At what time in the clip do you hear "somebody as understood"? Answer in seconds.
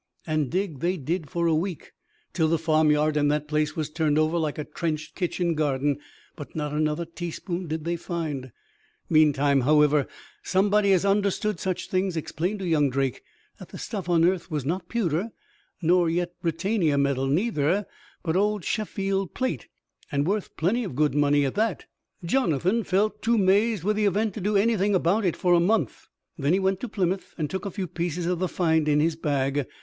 10.41-11.59